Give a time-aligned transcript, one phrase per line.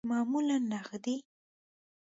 [0.09, 1.15] معمولاً نغدی